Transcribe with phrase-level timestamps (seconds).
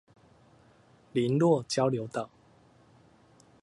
[1.13, 2.31] 麟洛交流道